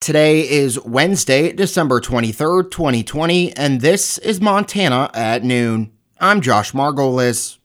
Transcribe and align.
Today 0.00 0.48
is 0.48 0.82
Wednesday, 0.82 1.52
December 1.52 2.00
23rd, 2.00 2.70
2020, 2.70 3.54
and 3.54 3.82
this 3.82 4.16
is 4.16 4.40
Montana 4.40 5.10
at 5.12 5.44
noon. 5.44 5.92
I'm 6.18 6.40
Josh 6.40 6.72
Margolis. 6.72 7.58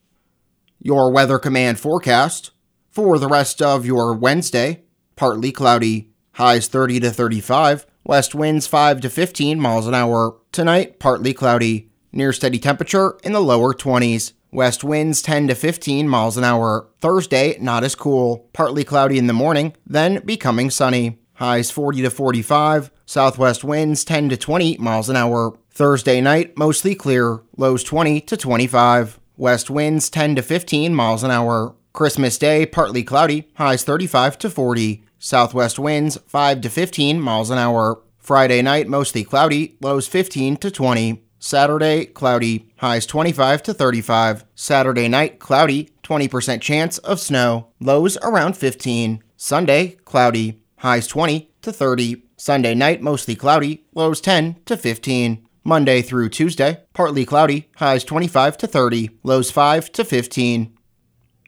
Your 0.81 1.13
Weather 1.13 1.39
Command 1.39 1.79
forecast 1.79 2.51
for 2.89 3.17
the 3.17 3.29
rest 3.29 3.61
of 3.61 3.85
your 3.85 4.13
Wednesday 4.13 4.83
partly 5.15 5.53
cloudy, 5.53 6.11
highs 6.33 6.67
30 6.67 6.99
to 6.99 7.11
35, 7.11 7.85
west 8.03 8.35
winds 8.35 8.67
5 8.67 8.99
to 8.99 9.09
15 9.09 9.57
miles 9.57 9.87
an 9.87 9.93
hour. 9.93 10.35
Tonight, 10.51 10.99
partly 10.99 11.33
cloudy, 11.33 11.89
near 12.11 12.33
steady 12.33 12.59
temperature 12.59 13.17
in 13.23 13.31
the 13.31 13.39
lower 13.39 13.73
20s. 13.73 14.33
West 14.51 14.83
winds 14.83 15.21
10 15.21 15.47
to 15.47 15.55
15 15.55 16.09
miles 16.09 16.35
an 16.35 16.43
hour. 16.43 16.89
Thursday, 16.99 17.57
not 17.61 17.85
as 17.85 17.95
cool, 17.95 18.49
partly 18.51 18.83
cloudy 18.83 19.17
in 19.17 19.27
the 19.27 19.33
morning, 19.33 19.73
then 19.87 20.21
becoming 20.25 20.69
sunny. 20.69 21.19
Highs 21.35 21.69
40 21.69 22.01
to 22.03 22.09
45, 22.09 22.91
southwest 23.05 23.63
winds 23.63 24.05
10 24.05 24.29
to 24.29 24.37
20 24.37 24.77
miles 24.77 25.09
an 25.09 25.17
hour. 25.17 25.57
Thursday 25.69 26.21
night, 26.21 26.57
mostly 26.57 26.95
clear, 26.95 27.41
lows 27.57 27.83
20 27.83 28.21
to 28.21 28.37
25. 28.37 29.19
West 29.35 29.69
winds 29.69 30.09
10 30.09 30.35
to 30.35 30.41
15 30.41 30.95
miles 30.95 31.23
an 31.23 31.31
hour. 31.31 31.75
Christmas 31.91 32.37
Day, 32.37 32.65
partly 32.65 33.03
cloudy, 33.03 33.49
highs 33.55 33.83
35 33.83 34.37
to 34.39 34.49
40. 34.49 35.03
Southwest 35.19 35.77
winds 35.77 36.17
5 36.25 36.61
to 36.61 36.69
15 36.69 37.19
miles 37.19 37.49
an 37.49 37.57
hour. 37.57 38.01
Friday 38.17 38.61
night, 38.61 38.87
mostly 38.87 39.25
cloudy, 39.25 39.75
lows 39.81 40.07
15 40.07 40.55
to 40.57 40.71
20. 40.71 41.21
Saturday, 41.37 42.05
cloudy, 42.05 42.71
highs 42.77 43.05
25 43.05 43.61
to 43.63 43.73
35. 43.73 44.45
Saturday 44.55 45.09
night, 45.09 45.39
cloudy, 45.39 45.89
20% 46.01 46.61
chance 46.61 46.97
of 46.99 47.19
snow, 47.19 47.67
lows 47.81 48.17
around 48.23 48.55
15. 48.55 49.21
Sunday, 49.35 49.97
cloudy, 50.05 50.61
highs 50.85 51.07
20 51.07 51.49
to 51.63 51.73
30. 51.73 52.21
Sunday 52.37 52.75
night, 52.75 53.01
mostly 53.01 53.35
cloudy, 53.35 53.85
lows 53.95 54.21
10 54.21 54.57
to 54.65 54.77
15. 54.77 55.43
Monday 55.63 56.03
through 56.03 56.29
Tuesday, 56.29 56.83
partly 56.93 57.25
cloudy, 57.25 57.71
highs 57.77 58.03
25 58.03 58.55
to 58.57 58.67
30, 58.67 59.09
lows 59.23 59.49
5 59.49 59.91
to 59.93 60.05
15. 60.05 60.77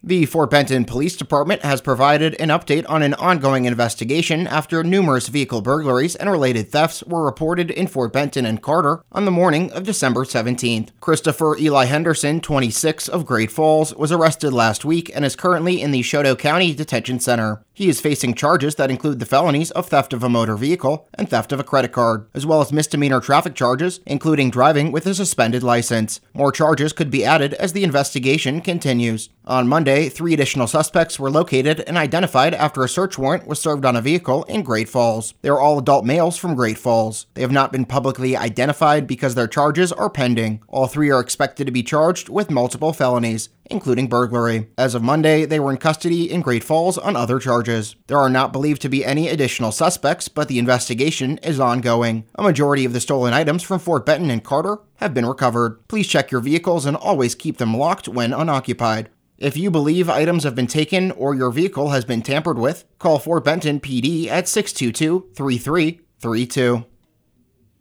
The 0.04 0.26
Fort 0.26 0.50
Benton 0.50 0.86
Police 0.86 1.18
Department 1.18 1.64
has 1.64 1.82
provided 1.82 2.40
an 2.40 2.50
update 2.50 2.86
on 2.88 3.04
an 3.04 3.14
ongoing 3.16 3.66
investigation 3.66 4.48
after 4.48 4.84
numerous 4.84 5.28
vehicle 5.28 5.62
burglaries 5.62 6.16
and 6.16 6.32
related 6.32 6.72
thefts 6.72 7.04
were 7.04 7.26
reported 7.26 7.70
in 7.70 7.88
Fort 7.88 8.14
Benton 8.14 8.46
and 8.46 8.62
Carter 8.62 9.04
on 9.12 9.26
the 9.26 9.32
morning 9.32 9.72
of 9.72 9.84
December 9.84 10.24
17th. 10.24 10.90
Christopher 11.00 11.58
Eli 11.58 11.86
Henderson, 11.86 12.42
26, 12.42 13.08
of 13.08 13.26
Great 13.26 13.52
Falls, 13.52 13.94
was 13.96 14.12
arrested 14.12 14.52
last 14.52 14.86
week 14.86 15.12
and 15.14 15.26
is 15.26 15.36
currently 15.36 15.82
in 15.82 15.92
the 15.92 16.02
Chouteau 16.02 16.36
County 16.36 16.74
Detention 16.74 17.20
Center. 17.20 17.64
He 17.78 17.90
is 17.90 18.02
facing 18.02 18.34
charges 18.34 18.74
that 18.78 18.90
include 18.90 19.20
the 19.20 19.26
felonies 19.28 19.70
of 19.70 19.86
theft 19.86 20.12
of 20.12 20.24
a 20.24 20.30
motor 20.30 20.58
vehicle 20.58 21.08
and 21.14 21.30
theft 21.30 21.52
of 21.52 21.60
a 21.60 21.64
credit 21.64 21.92
card, 21.92 22.26
as 22.34 22.44
well 22.44 22.60
as 22.60 22.74
misdemeanor 22.74 23.22
traffic 23.22 23.54
charges, 23.54 24.00
including 24.04 24.50
driving 24.50 24.92
with 24.92 25.06
a 25.06 25.14
suspended 25.14 25.62
license. 25.62 26.20
More 26.34 26.52
charges 26.52 26.92
could 26.92 27.12
be 27.12 27.24
added 27.24 27.54
as 27.54 27.74
the 27.74 27.84
investigation 27.84 28.62
continues. 28.62 29.30
On 29.46 29.68
Monday, 29.68 30.10
three 30.10 30.34
additional 30.34 30.66
suspects 30.66 31.20
were 31.20 31.30
located 31.30 31.82
and 31.82 31.98
identified 31.98 32.56
after 32.56 32.84
a 32.84 32.90
search 32.90 33.16
warrant 33.20 33.46
was 33.46 33.60
served 33.60 33.86
on 33.86 33.96
a 33.96 34.02
vehicle 34.02 34.44
in 34.46 34.64
Great 34.64 34.90
Falls. 34.90 35.36
They 35.44 35.50
are 35.50 35.62
all 35.62 35.78
adult 35.78 36.04
males 36.04 36.36
from 36.36 36.56
Great 36.56 36.80
Falls. 36.80 37.28
They 37.36 37.42
have 37.44 37.52
not 37.52 37.72
been 37.72 37.86
publicly 37.86 38.36
identified 38.36 39.06
because 39.06 39.36
their 39.36 39.48
charges 39.48 39.92
are 39.92 40.10
pending. 40.10 40.64
All 40.68 40.88
three 40.88 41.12
are 41.12 41.20
expected 41.20 41.66
to 41.66 41.72
be 41.72 41.84
charged 41.84 42.28
with 42.28 42.50
multiple 42.50 42.92
felonies, 42.92 43.50
including 43.70 44.08
burglary. 44.08 44.68
As 44.78 44.96
of 44.96 45.04
Monday, 45.04 45.46
they 45.46 45.60
were 45.60 45.72
in 45.72 45.78
custody 45.78 46.32
in 46.32 46.42
Great 46.42 46.64
Falls 46.64 46.98
on 46.98 47.16
other 47.16 47.40
charges. 47.40 47.96
There 48.08 48.18
are 48.18 48.30
not 48.30 48.52
believed 48.52 48.82
to 48.84 48.90
be 48.90 49.06
any 49.06 49.28
additional 49.28 49.72
suspects, 49.72 50.28
but 50.28 50.48
the 50.48 50.60
investigation 50.60 51.38
is 51.40 51.60
ongoing. 51.60 52.26
A 52.36 52.44
majority 52.44 52.86
of 52.86 52.94
the 52.94 53.00
stolen 53.00 53.34
items 53.34 53.64
from 53.64 53.80
Fort 53.80 54.06
Benton 54.06 54.30
and 54.30 54.44
Carter 54.44 54.80
have 54.96 55.14
been 55.14 55.26
recovered. 55.26 55.86
Please 55.88 56.08
check 56.08 56.32
your 56.32 56.42
vehicles 56.42 56.86
and 56.86 56.98
always 56.98 57.36
keep 57.36 57.58
them 57.58 57.76
locked 57.76 58.08
when 58.08 58.34
unoccupied. 58.34 59.10
If 59.38 59.56
you 59.56 59.70
believe 59.70 60.10
items 60.10 60.44
have 60.46 60.56
been 60.56 60.68
taken 60.68 61.12
or 61.12 61.36
your 61.36 61.52
vehicle 61.52 61.90
has 61.90 62.06
been 62.06 62.24
tampered 62.24 62.58
with, 62.58 62.86
call 62.98 63.20
Fort 63.20 63.46
Benton 63.46 63.80
PD 63.80 64.28
at 64.28 64.48
622 64.48 65.30
3332. 65.36 66.86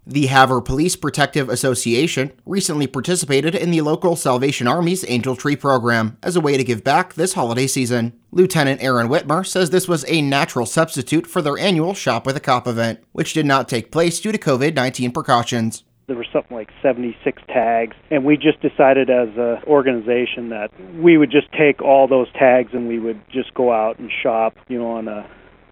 The 0.09 0.27
Havre 0.27 0.61
Police 0.61 0.95
Protective 0.95 1.49
Association 1.49 2.31
recently 2.47 2.87
participated 2.87 3.57
in 3.57 3.73
the 3.73 3.81
local 3.81 4.15
Salvation 4.15 4.69
Army's 4.69 5.05
Angel 5.09 5.35
Tree 5.35 5.57
program 5.57 6.17
as 6.23 6.37
a 6.37 6.41
way 6.41 6.57
to 6.57 6.63
give 6.63 6.85
back 6.85 7.15
this 7.15 7.33
holiday 7.33 7.67
season. 7.67 8.13
Lieutenant 8.31 8.81
Aaron 8.81 9.09
Whitmer 9.09 9.45
says 9.45 9.71
this 9.71 9.89
was 9.89 10.05
a 10.07 10.23
natural 10.23 10.65
substitute 10.65 11.27
for 11.27 11.43
their 11.43 11.59
annual 11.59 11.93
Shop 11.93 12.25
with 12.25 12.37
a 12.37 12.41
Cop 12.41 12.69
event, 12.69 13.03
which 13.11 13.33
did 13.33 13.47
not 13.47 13.69
take 13.69 13.91
place 13.91 14.21
due 14.21 14.31
to 14.31 14.39
COVID 14.39 14.77
19 14.77 15.11
precautions. 15.11 15.83
There 16.07 16.15
were 16.15 16.27
something 16.33 16.57
like 16.57 16.71
76 16.83 17.43
tags, 17.49 17.97
and 18.13 18.25
we 18.25 18.37
just 18.37 18.61
decided 18.61 19.11
as 19.11 19.31
an 19.37 19.59
organization 19.67 20.51
that 20.51 20.71
we 21.01 21.19
would 21.19 21.33
just 21.33 21.51
take 21.51 21.83
all 21.83 22.07
those 22.07 22.29
tags 22.35 22.71
and 22.75 22.87
we 22.87 23.01
would 23.01 23.21
just 23.29 23.53
go 23.55 23.73
out 23.73 23.99
and 23.99 24.09
shop, 24.23 24.55
you 24.69 24.79
know, 24.79 24.93
on 24.93 25.09
a 25.09 25.29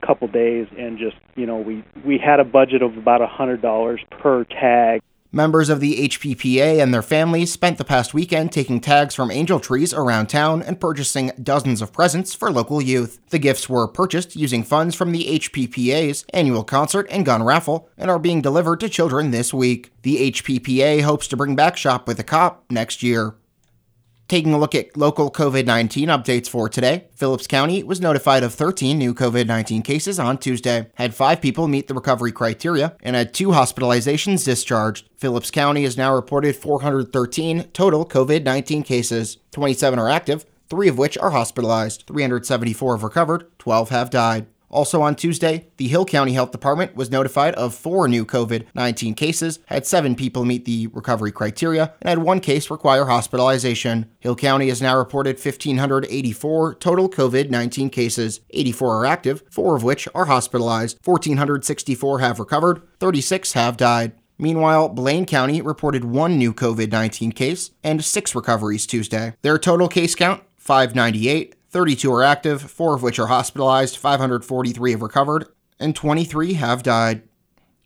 couple 0.06 0.28
days 0.28 0.66
and 0.78 0.98
just 0.98 1.16
you 1.36 1.46
know 1.46 1.56
we 1.56 1.84
we 2.04 2.18
had 2.18 2.40
a 2.40 2.44
budget 2.44 2.82
of 2.82 2.96
about 2.96 3.22
a 3.22 3.26
hundred 3.26 3.62
dollars 3.62 4.00
per 4.10 4.44
tag 4.44 5.00
Members 5.34 5.68
of 5.68 5.80
the 5.80 6.08
HPPA 6.08 6.80
and 6.80 6.94
their 6.94 7.02
families 7.02 7.50
spent 7.50 7.76
the 7.76 7.84
past 7.84 8.14
weekend 8.14 8.52
taking 8.52 8.78
tags 8.78 9.16
from 9.16 9.32
angel 9.32 9.58
trees 9.58 9.92
around 9.92 10.28
town 10.28 10.62
and 10.62 10.80
purchasing 10.80 11.32
dozens 11.42 11.82
of 11.82 11.92
presents 11.92 12.36
for 12.36 12.52
local 12.52 12.80
youth. 12.80 13.18
The 13.30 13.40
gifts 13.40 13.68
were 13.68 13.88
purchased 13.88 14.36
using 14.36 14.62
funds 14.62 14.94
from 14.94 15.10
the 15.10 15.24
HPPA's 15.24 16.24
annual 16.32 16.62
concert 16.62 17.08
and 17.10 17.26
gun 17.26 17.42
raffle 17.42 17.88
and 17.98 18.12
are 18.12 18.20
being 18.20 18.42
delivered 18.42 18.78
to 18.78 18.88
children 18.88 19.32
this 19.32 19.52
week. 19.52 19.90
The 20.02 20.30
HPPA 20.30 21.02
hopes 21.02 21.26
to 21.26 21.36
bring 21.36 21.56
back 21.56 21.76
Shop 21.76 22.06
with 22.06 22.20
a 22.20 22.24
Cop 22.24 22.64
next 22.70 23.02
year. 23.02 23.34
Taking 24.26 24.54
a 24.54 24.58
look 24.58 24.74
at 24.74 24.96
local 24.96 25.30
COVID 25.30 25.66
19 25.66 26.08
updates 26.08 26.48
for 26.48 26.68
today, 26.68 27.04
Phillips 27.14 27.46
County 27.46 27.82
was 27.82 28.00
notified 28.00 28.42
of 28.42 28.54
13 28.54 28.96
new 28.96 29.12
COVID 29.12 29.46
19 29.46 29.82
cases 29.82 30.18
on 30.18 30.38
Tuesday, 30.38 30.86
had 30.94 31.14
five 31.14 31.42
people 31.42 31.68
meet 31.68 31.88
the 31.88 31.94
recovery 31.94 32.32
criteria, 32.32 32.96
and 33.02 33.16
had 33.16 33.34
two 33.34 33.48
hospitalizations 33.48 34.44
discharged. 34.44 35.10
Phillips 35.18 35.50
County 35.50 35.82
has 35.82 35.98
now 35.98 36.14
reported 36.14 36.56
413 36.56 37.64
total 37.74 38.06
COVID 38.06 38.44
19 38.44 38.82
cases. 38.82 39.36
27 39.50 39.98
are 39.98 40.08
active, 40.08 40.46
three 40.70 40.88
of 40.88 40.96
which 40.96 41.18
are 41.18 41.30
hospitalized. 41.30 42.04
374 42.06 42.96
have 42.96 43.02
recovered, 43.02 43.46
12 43.58 43.90
have 43.90 44.08
died. 44.08 44.46
Also 44.74 45.00
on 45.02 45.14
Tuesday, 45.14 45.68
the 45.76 45.86
Hill 45.86 46.04
County 46.04 46.32
Health 46.32 46.50
Department 46.50 46.96
was 46.96 47.08
notified 47.08 47.54
of 47.54 47.72
four 47.72 48.08
new 48.08 48.26
COVID 48.26 48.66
19 48.74 49.14
cases, 49.14 49.60
had 49.66 49.86
seven 49.86 50.16
people 50.16 50.44
meet 50.44 50.64
the 50.64 50.88
recovery 50.88 51.30
criteria, 51.30 51.94
and 52.02 52.08
had 52.08 52.18
one 52.18 52.40
case 52.40 52.70
require 52.70 53.04
hospitalization. 53.04 54.10
Hill 54.18 54.34
County 54.34 54.68
has 54.68 54.82
now 54.82 54.98
reported 54.98 55.36
1,584 55.36 56.74
total 56.74 57.08
COVID 57.08 57.50
19 57.50 57.88
cases. 57.88 58.40
84 58.50 58.96
are 58.96 59.06
active, 59.06 59.44
four 59.48 59.76
of 59.76 59.84
which 59.84 60.08
are 60.12 60.24
hospitalized. 60.24 60.98
1,464 61.04 62.18
have 62.18 62.40
recovered, 62.40 62.82
36 62.98 63.52
have 63.52 63.76
died. 63.76 64.10
Meanwhile, 64.38 64.88
Blaine 64.88 65.24
County 65.24 65.62
reported 65.62 66.04
one 66.04 66.36
new 66.36 66.52
COVID 66.52 66.90
19 66.90 67.30
case 67.30 67.70
and 67.84 68.04
six 68.04 68.34
recoveries 68.34 68.88
Tuesday. 68.88 69.34
Their 69.42 69.56
total 69.56 69.86
case 69.86 70.16
count 70.16 70.42
598. 70.56 71.54
32 71.74 72.12
are 72.12 72.22
active, 72.22 72.62
four 72.62 72.94
of 72.94 73.02
which 73.02 73.18
are 73.18 73.26
hospitalized, 73.26 73.96
543 73.96 74.92
have 74.92 75.02
recovered, 75.02 75.46
and 75.80 75.96
23 75.96 76.52
have 76.52 76.84
died. 76.84 77.24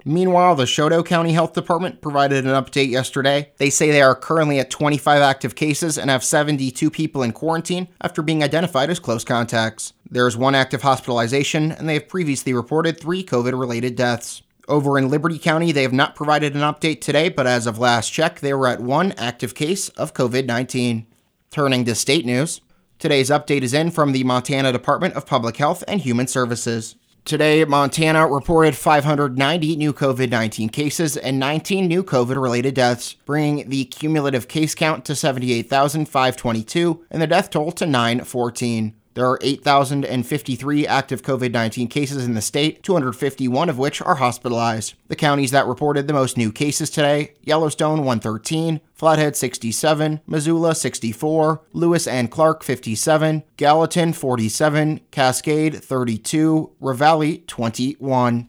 Meanwhile, 0.05 0.57
the 0.57 0.67
Chouteau 0.67 1.03
County 1.03 1.33
Health 1.33 1.55
Department 1.55 2.03
provided 2.03 2.45
an 2.45 2.51
update 2.51 2.91
yesterday. 2.91 3.51
They 3.57 3.71
say 3.71 3.91
they 3.91 4.03
are 4.03 4.15
currently 4.15 4.59
at 4.59 4.69
25 4.69 5.23
active 5.23 5.55
cases 5.55 5.97
and 5.97 6.11
have 6.11 6.23
72 6.23 6.91
people 6.91 7.23
in 7.23 7.33
quarantine 7.33 7.89
after 8.03 8.21
being 8.21 8.43
identified 8.43 8.91
as 8.91 8.99
close 9.01 9.25
contacts. 9.25 9.95
There 10.11 10.29
is 10.29 10.37
one 10.37 10.55
active 10.55 10.83
hospitalization, 10.83 11.73
and 11.73 11.89
they 11.89 11.95
have 11.95 12.09
previously 12.09 12.53
reported 12.53 13.01
three 13.01 13.25
COVID 13.25 13.59
related 13.59 13.97
deaths. 13.97 14.43
Over 14.69 14.99
in 14.99 15.09
Liberty 15.09 15.39
County, 15.39 15.73
they 15.73 15.83
have 15.83 15.95
not 15.95 16.15
provided 16.15 16.55
an 16.55 16.61
update 16.61 17.01
today, 17.01 17.31
but 17.31 17.47
as 17.47 17.67
of 17.67 17.79
last 17.79 18.11
check, 18.11 18.41
they 18.41 18.53
were 18.53 18.69
at 18.69 18.83
one 18.83 19.13
active 19.13 19.55
case 19.55 19.89
of 19.89 20.13
COVID 20.13 20.45
19. 20.45 21.07
Turning 21.51 21.87
to 21.87 21.95
state 21.95 22.27
news. 22.27 22.61
Today's 22.99 23.31
update 23.31 23.63
is 23.63 23.75
in 23.75 23.93
from 23.93 24.11
the 24.11 24.25
Montana 24.25 24.73
Department 24.73 25.15
of 25.15 25.25
Public 25.25 25.57
Health 25.57 25.85
and 25.87 26.01
Human 26.01 26.27
Services. 26.27 26.97
Today, 27.25 27.65
Montana 27.65 28.27
reported 28.27 28.75
590 28.75 29.77
new 29.77 29.93
COVID 29.93 30.31
19 30.31 30.69
cases 30.71 31.17
and 31.17 31.39
19 31.39 31.87
new 31.87 32.03
COVID 32.03 32.43
related 32.43 32.75
deaths, 32.75 33.13
bringing 33.25 33.69
the 33.69 33.85
cumulative 33.85 34.49
case 34.49 34.75
count 34.75 35.05
to 35.05 35.15
78,522 35.15 37.05
and 37.13 37.23
the 37.23 37.29
death 37.29 37.51
toll 37.51 37.71
to 37.71 37.87
914. 37.87 38.97
There 39.15 39.29
are 39.29 39.39
8,053 39.43 40.87
active 40.87 41.23
COVID 41.23 41.53
19 41.53 41.89
cases 41.89 42.25
in 42.25 42.35
the 42.35 42.41
state, 42.41 42.83
251 42.83 43.69
of 43.69 43.79
which 43.79 44.01
are 44.03 44.17
hospitalized. 44.17 44.95
The 45.09 45.17
counties 45.17 45.51
that 45.51 45.67
reported 45.67 46.07
the 46.07 46.13
most 46.13 46.37
new 46.37 46.53
cases 46.53 46.91
today 46.91 47.33
Yellowstone 47.43 47.99
113, 47.99 48.81
Flathead 48.95 49.37
67, 49.37 50.21
Missoula 50.27 50.75
64, 50.75 51.63
Lewis 51.73 52.07
and 52.07 52.31
Clark 52.31 52.63
57, 52.63 53.45
Gallatin 53.57 54.13
47, 54.13 55.01
Cascade 55.11 55.83
32, 55.83 56.71
Ravalli 56.81 57.47
21. 57.47 58.49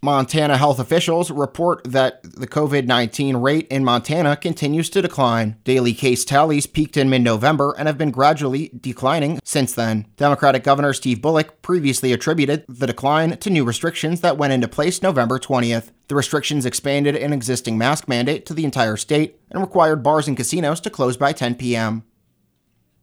Montana 0.00 0.56
health 0.56 0.78
officials 0.78 1.30
report 1.30 1.82
that 1.84 2.22
the 2.22 2.46
COVID 2.46 2.86
19 2.86 3.36
rate 3.38 3.66
in 3.68 3.84
Montana 3.84 4.36
continues 4.36 4.88
to 4.90 5.02
decline. 5.02 5.56
Daily 5.64 5.92
case 5.92 6.24
tallies 6.24 6.66
peaked 6.66 6.96
in 6.96 7.10
mid 7.10 7.22
November 7.22 7.74
and 7.76 7.88
have 7.88 7.98
been 7.98 8.12
gradually 8.12 8.70
declining 8.80 9.40
since 9.42 9.74
then. 9.74 10.06
Democratic 10.16 10.62
Governor 10.62 10.92
Steve 10.92 11.20
Bullock 11.20 11.62
previously 11.62 12.12
attributed 12.12 12.64
the 12.68 12.86
decline 12.86 13.36
to 13.38 13.50
new 13.50 13.64
restrictions 13.64 14.20
that 14.20 14.38
went 14.38 14.52
into 14.52 14.68
place 14.68 15.02
November 15.02 15.38
20th. 15.38 15.90
The 16.06 16.14
restrictions 16.14 16.64
expanded 16.64 17.16
an 17.16 17.32
existing 17.32 17.76
mask 17.76 18.08
mandate 18.08 18.46
to 18.46 18.54
the 18.54 18.64
entire 18.64 18.96
state 18.96 19.40
and 19.50 19.60
required 19.60 20.02
bars 20.02 20.28
and 20.28 20.36
casinos 20.36 20.80
to 20.80 20.90
close 20.90 21.16
by 21.16 21.32
10 21.32 21.56
p.m. 21.56 22.04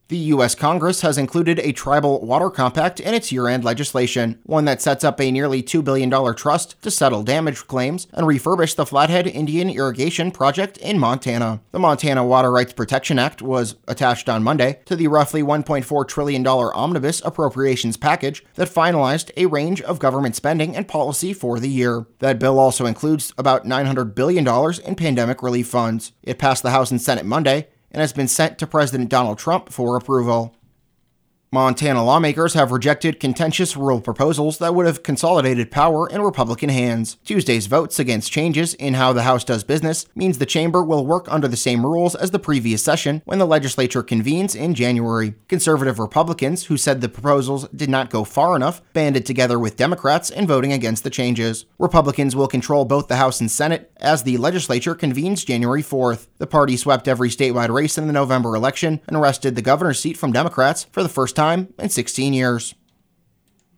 The 0.08 0.18
U.S. 0.18 0.54
Congress 0.54 1.02
has 1.02 1.18
included 1.18 1.58
a 1.58 1.72
tribal 1.72 2.22
water 2.22 2.52
compact 2.52 3.00
in 3.00 3.16
its 3.16 3.32
year 3.32 3.48
end 3.48 3.64
legislation, 3.64 4.38
one 4.44 4.66
that 4.66 4.80
sets 4.80 5.04
up 5.04 5.20
a 5.20 5.32
nearly 5.32 5.64
$2 5.64 5.84
billion 5.84 6.12
trust 6.36 6.80
to 6.84 6.92
settle 6.92 7.24
damage 7.24 7.66
claims 7.66 8.06
and 8.14 8.28
refurbish 8.28 8.76
the 8.76 8.86
Flathead 8.86 9.26
Indian 9.26 9.68
Irrigation 9.68 10.30
Project 10.30 10.78
in 10.78 11.00
Montana. 11.00 11.62
The 11.72 11.80
Montana 11.80 12.24
Water 12.24 12.52
Rights 12.52 12.74
Protection 12.74 13.18
Act 13.18 13.42
was 13.42 13.78
attached 13.88 14.30
on 14.30 14.44
Monday 14.44 14.80
to 14.86 14.96
the 14.96 15.08
roughly 15.08 15.42
$1.4 15.42 16.08
trillion 16.08 16.46
omnibus 16.46 17.24
appropriations 17.26 17.98
package 17.98 18.46
that 18.54 18.70
finalized 18.70 19.32
a 19.36 19.48
range 19.48 19.82
of 19.82 19.98
government 19.98 20.36
spending 20.36 20.76
and 20.76 20.88
policy 20.88 21.34
for 21.34 21.60
the 21.60 21.70
year. 21.70 22.06
That 22.20 22.38
bill 22.38 22.60
also 22.60 22.86
includes 22.86 23.34
about 23.40 23.66
$900 23.66 24.14
billion 24.14 24.48
in 24.86 24.96
pandemic 24.96 25.42
relief 25.42 25.68
funds. 25.68 26.12
It 26.22 26.38
passed 26.38 26.62
the 26.62 26.70
House 26.70 26.92
and 26.92 27.02
Senate 27.02 27.26
Monday 27.26 27.70
and 27.96 28.02
has 28.02 28.12
been 28.12 28.28
sent 28.28 28.60
to 28.60 28.68
President 28.68 29.10
Donald 29.10 29.38
Trump 29.38 29.72
for 29.72 29.96
approval. 29.96 30.54
Montana 31.56 32.04
lawmakers 32.04 32.54
have 32.54 32.74
rejected 32.74 33.18
contentious 33.18 33.78
rule 33.78 34.02
proposals 34.02 34.58
that 34.58 34.76
would 34.76 34.86
have 34.86 35.04
consolidated 35.04 35.72
power 35.72 36.06
in 36.10 36.22
Republican 36.22 36.68
hands. 36.68 37.16
Tuesday's 37.24 37.68
votes 37.68 37.98
against 37.98 38.30
changes 38.30 38.74
in 38.74 38.96
how 38.96 39.14
the 39.14 39.22
House 39.22 39.46
does 39.46 39.64
business 39.64 40.06
means 40.16 40.38
the 40.38 40.46
chamber 40.46 40.84
will 40.84 41.08
work 41.08 41.32
under 41.32 41.48
the 41.48 41.56
same 41.56 41.86
rules 41.86 42.14
as 42.14 42.32
the 42.32 42.40
previous 42.40 42.84
session 42.84 43.22
when 43.24 43.40
the 43.40 43.46
legislature 43.46 44.04
convenes 44.04 44.54
in 44.54 44.74
January. 44.74 45.34
Conservative 45.48 45.98
Republicans, 45.98 46.66
who 46.66 46.76
said 46.76 47.00
the 47.00 47.08
proposals 47.08 47.70
did 47.70 47.90
not 47.90 48.10
go 48.10 48.26
far 48.26 48.58
enough, 48.58 48.82
banded 48.92 49.26
together 49.26 49.58
with 49.58 49.78
Democrats 49.78 50.30
in 50.30 50.46
voting 50.46 50.74
against 50.74 51.06
the 51.06 51.10
changes. 51.10 51.66
Republicans 51.80 52.36
will 52.36 52.50
control 52.50 52.84
both 52.84 53.08
the 53.08 53.16
House 53.16 53.40
and 53.40 53.50
Senate 53.50 53.94
as 54.02 54.24
the 54.24 54.36
legislature 54.36 54.94
convenes 54.94 55.46
January 55.46 55.82
4th. 55.82 56.28
The 56.38 56.48
party 56.48 56.76
swept 56.76 57.08
every 57.08 57.30
statewide 57.30 57.70
race 57.70 57.98
in 57.98 58.08
the 58.08 58.14
November 58.14 58.58
election 58.58 59.00
and 59.08 59.22
wrested 59.22 59.56
the 59.56 59.62
governor's 59.62 60.02
seat 60.02 60.18
from 60.18 60.34
Democrats 60.34 60.88
for 60.92 61.02
the 61.02 61.08
first 61.08 61.34
time 61.34 61.45
time 61.46 61.74
in 61.80 61.90
16 61.90 62.34
years. 62.34 62.76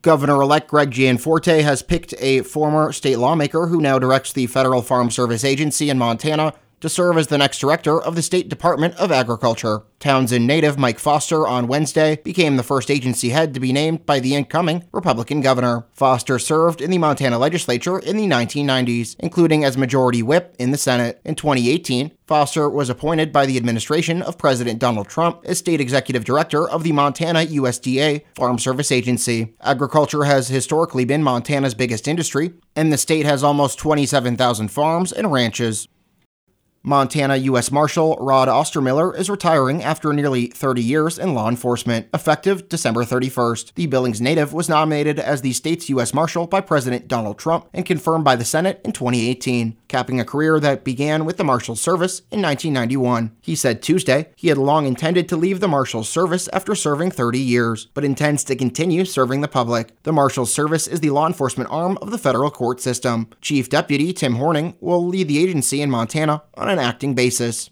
Governor 0.01 0.41
elect 0.41 0.69
Greg 0.69 0.91
Gianforte 0.91 1.61
has 1.63 1.81
picked 1.81 2.13
a 2.19 2.41
former 2.41 2.93
state 2.93 3.17
lawmaker 3.17 3.67
who 3.67 3.81
now 3.81 3.99
directs 3.99 4.31
the 4.31 4.47
Federal 4.47 4.81
Farm 4.81 5.11
Service 5.11 5.43
Agency 5.43 5.89
in 5.89 5.97
Montana 5.97 6.53
to 6.81 6.89
serve 6.89 7.17
as 7.17 7.27
the 7.27 7.37
next 7.37 7.59
director 7.59 8.01
of 8.01 8.15
the 8.15 8.21
State 8.21 8.49
Department 8.49 8.95
of 8.95 9.11
Agriculture. 9.11 9.83
Townsend 9.99 10.45
native 10.45 10.77
Mike 10.77 10.99
Foster 10.99 11.47
on 11.47 11.67
Wednesday 11.67 12.17
became 12.23 12.55
the 12.55 12.63
first 12.63 12.91
agency 12.91 13.29
head 13.29 13.53
to 13.53 13.59
be 13.59 13.73
named 13.73 14.05
by 14.05 14.19
the 14.19 14.35
incoming 14.35 14.83
Republican 14.91 15.41
governor. 15.41 15.87
Foster 15.93 16.37
served 16.37 16.81
in 16.81 16.91
the 16.91 16.99
Montana 16.99 17.39
legislature 17.39 17.97
in 17.97 18.15
the 18.15 18.27
1990s, 18.27 19.15
including 19.19 19.63
as 19.63 19.77
majority 19.77 20.21
whip 20.21 20.55
in 20.59 20.71
the 20.71 20.77
Senate. 20.77 21.19
In 21.25 21.33
2018, 21.33 22.11
Foster 22.27 22.69
was 22.69 22.89
appointed 22.89 23.31
by 23.31 23.45
the 23.45 23.57
administration 23.57 24.21
of 24.21 24.37
President 24.37 24.79
Donald 24.79 25.07
Trump 25.07 25.41
as 25.45 25.57
state 25.57 25.81
executive 25.81 26.25
director 26.25 26.67
of 26.69 26.83
the 26.83 26.91
Montana 26.91 27.39
USDA 27.39 28.23
Farm 28.35 28.59
Service 28.59 28.91
Agency. 28.91 29.55
Agriculture 29.61 30.25
has 30.25 30.49
historically 30.49 31.05
been 31.05 31.23
Montana's 31.23 31.73
biggest 31.73 32.07
industry, 32.07 32.53
and 32.75 32.91
the 32.91 32.97
state 32.97 33.25
has 33.25 33.43
almost 33.43 33.79
27,000 33.79 34.67
farms 34.67 35.11
and 35.11 35.31
ranches. 35.31 35.87
Montana 36.87 37.35
U.S. 37.35 37.69
Marshal 37.69 38.15
Rod 38.15 38.47
Ostermiller 38.47 39.13
is 39.13 39.29
retiring 39.29 39.83
after 39.83 40.13
nearly 40.13 40.47
30 40.47 40.81
years 40.81 41.19
in 41.19 41.33
law 41.33 41.49
enforcement, 41.49 42.07
effective 42.13 42.69
December 42.69 43.03
31st. 43.03 43.73
The 43.73 43.87
Billings 43.87 44.21
native 44.21 44.53
was 44.53 44.69
nominated 44.69 45.19
as 45.19 45.41
the 45.41 45.51
state's 45.51 45.89
U.S. 45.89 46.13
Marshal 46.13 46.47
by 46.47 46.61
President 46.61 47.09
Donald 47.09 47.37
Trump 47.37 47.67
and 47.73 47.85
confirmed 47.85 48.23
by 48.23 48.37
the 48.37 48.45
Senate 48.45 48.79
in 48.85 48.93
2018, 48.93 49.75
capping 49.89 50.21
a 50.21 50.23
career 50.23 50.61
that 50.61 50.85
began 50.85 51.25
with 51.25 51.35
the 51.35 51.43
Marshal's 51.43 51.81
service 51.81 52.19
in 52.31 52.41
1991. 52.41 53.35
He 53.41 53.53
said 53.53 53.81
Tuesday 53.81 54.29
he 54.37 54.47
had 54.47 54.57
long 54.57 54.85
intended 54.85 55.27
to 55.27 55.35
leave 55.35 55.59
the 55.59 55.67
Marshal's 55.67 56.07
service 56.07 56.47
after 56.53 56.73
serving 56.73 57.11
30 57.11 57.37
years, 57.37 57.87
but 57.93 58.05
intends 58.05 58.45
to 58.45 58.55
continue 58.55 59.03
serving 59.03 59.41
the 59.41 59.49
public. 59.49 59.91
The 60.03 60.13
Marshal's 60.13 60.53
service 60.53 60.87
is 60.87 61.01
the 61.01 61.09
law 61.09 61.27
enforcement 61.27 61.69
arm 61.69 61.97
of 62.01 62.11
the 62.11 62.17
federal 62.17 62.49
court 62.49 62.79
system. 62.79 63.27
Chief 63.41 63.67
Deputy 63.67 64.13
Tim 64.13 64.35
Horning 64.35 64.77
will 64.79 65.05
lead 65.05 65.27
the 65.27 65.43
agency 65.43 65.81
in 65.81 65.91
Montana 65.91 66.43
on 66.55 66.69
an 66.69 66.76
acting 66.79 67.15
basis. 67.15 67.69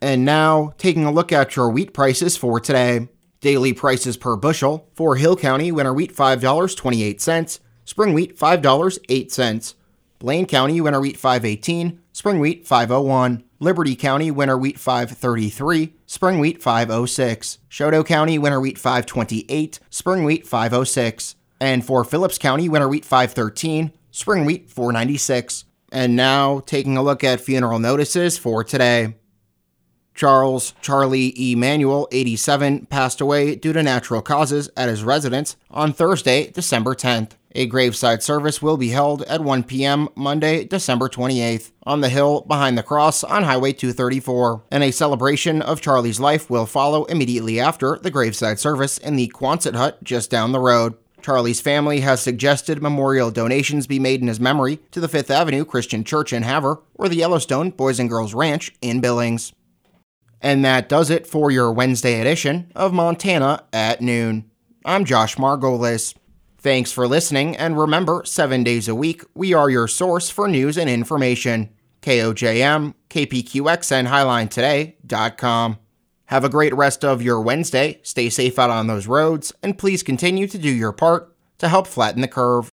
And 0.00 0.24
now, 0.24 0.72
taking 0.78 1.04
a 1.04 1.12
look 1.12 1.32
at 1.32 1.54
your 1.54 1.70
wheat 1.70 1.92
prices 1.92 2.36
for 2.36 2.58
today. 2.58 3.08
Daily 3.40 3.72
prices 3.72 4.16
per 4.16 4.36
bushel 4.36 4.88
for 4.94 5.16
Hill 5.16 5.36
County 5.36 5.72
winter 5.72 5.92
wheat 5.92 6.14
$5.28, 6.14 7.58
spring 7.84 8.14
wheat 8.14 8.38
$5.08, 8.38 9.74
Blaine 10.20 10.46
County 10.46 10.80
winter 10.80 11.00
wheat 11.00 11.16
518, 11.16 12.00
spring 12.12 12.38
wheat 12.38 12.64
501, 12.64 13.42
Liberty 13.58 13.96
County 13.96 14.30
winter 14.30 14.56
wheat 14.56 14.78
533, 14.78 15.94
spring 16.06 16.38
wheat 16.38 16.62
506, 16.62 17.58
Chouteau 17.68 18.06
County 18.06 18.38
winter 18.38 18.60
wheat 18.60 18.78
528, 18.78 19.80
spring 19.90 20.22
wheat 20.22 20.46
506, 20.46 21.34
and 21.60 21.84
for 21.84 22.04
Phillips 22.04 22.38
County 22.38 22.68
winter 22.68 22.88
wheat 22.88 23.04
513, 23.04 23.90
spring 24.12 24.44
wheat 24.44 24.70
496. 24.70 25.64
And 25.92 26.16
now, 26.16 26.60
taking 26.60 26.96
a 26.96 27.02
look 27.02 27.22
at 27.22 27.40
funeral 27.40 27.78
notices 27.78 28.38
for 28.38 28.64
today. 28.64 29.14
Charles 30.14 30.74
Charlie 30.80 31.34
Emanuel, 31.38 32.08
87, 32.12 32.86
passed 32.86 33.20
away 33.20 33.54
due 33.54 33.72
to 33.72 33.82
natural 33.82 34.22
causes 34.22 34.70
at 34.76 34.88
his 34.88 35.04
residence 35.04 35.56
on 35.70 35.92
Thursday, 35.92 36.50
December 36.50 36.94
10th. 36.94 37.32
A 37.54 37.66
graveside 37.66 38.22
service 38.22 38.62
will 38.62 38.78
be 38.78 38.88
held 38.88 39.22
at 39.24 39.42
1 39.42 39.64
p.m. 39.64 40.08
Monday, 40.14 40.64
December 40.64 41.08
28th, 41.08 41.72
on 41.82 42.00
the 42.00 42.08
hill 42.08 42.40
behind 42.42 42.78
the 42.78 42.82
cross 42.82 43.22
on 43.22 43.42
Highway 43.42 43.74
234. 43.74 44.64
And 44.70 44.82
a 44.82 44.90
celebration 44.90 45.60
of 45.60 45.82
Charlie's 45.82 46.20
life 46.20 46.48
will 46.48 46.64
follow 46.64 47.04
immediately 47.04 47.60
after 47.60 47.98
the 47.98 48.10
graveside 48.10 48.58
service 48.58 48.96
in 48.96 49.16
the 49.16 49.30
Quonset 49.34 49.74
hut 49.74 50.02
just 50.02 50.30
down 50.30 50.52
the 50.52 50.60
road. 50.60 50.94
Charlie's 51.22 51.60
family 51.60 52.00
has 52.00 52.20
suggested 52.20 52.82
memorial 52.82 53.30
donations 53.30 53.86
be 53.86 53.98
made 53.98 54.20
in 54.20 54.28
his 54.28 54.40
memory 54.40 54.80
to 54.90 55.00
the 55.00 55.08
Fifth 55.08 55.30
Avenue 55.30 55.64
Christian 55.64 56.04
Church 56.04 56.32
in 56.32 56.42
Havre 56.42 56.80
or 56.94 57.08
the 57.08 57.16
Yellowstone 57.16 57.70
Boys 57.70 58.00
and 58.00 58.10
Girls 58.10 58.34
Ranch 58.34 58.72
in 58.82 59.00
Billings. 59.00 59.52
And 60.40 60.64
that 60.64 60.88
does 60.88 61.10
it 61.10 61.26
for 61.26 61.50
your 61.50 61.72
Wednesday 61.72 62.20
edition 62.20 62.72
of 62.74 62.92
Montana 62.92 63.64
at 63.72 64.00
Noon. 64.00 64.50
I'm 64.84 65.04
Josh 65.04 65.36
Margolis. 65.36 66.14
Thanks 66.58 66.92
for 66.92 67.08
listening, 67.08 67.56
and 67.56 67.78
remember, 67.78 68.22
seven 68.24 68.62
days 68.62 68.86
a 68.86 68.94
week, 68.94 69.24
we 69.34 69.52
are 69.52 69.68
your 69.68 69.88
source 69.88 70.30
for 70.30 70.46
news 70.46 70.78
and 70.78 70.88
information. 70.88 71.70
KOJM, 72.02 72.94
KPQX, 73.10 73.92
and 73.92 74.08
HighlineToday.com. 74.08 75.78
Have 76.32 76.44
a 76.44 76.48
great 76.48 76.74
rest 76.74 77.04
of 77.04 77.20
your 77.20 77.42
Wednesday. 77.42 78.00
Stay 78.02 78.30
safe 78.30 78.58
out 78.58 78.70
on 78.70 78.86
those 78.86 79.06
roads, 79.06 79.52
and 79.62 79.76
please 79.76 80.02
continue 80.02 80.46
to 80.46 80.56
do 80.56 80.70
your 80.70 80.90
part 80.90 81.36
to 81.58 81.68
help 81.68 81.86
flatten 81.86 82.22
the 82.22 82.26
curve. 82.26 82.70